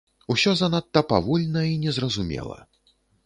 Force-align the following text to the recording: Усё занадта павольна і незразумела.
Усё 0.33 0.53
занадта 0.61 1.03
павольна 1.11 1.61
і 1.73 1.77
незразумела. 1.83 2.59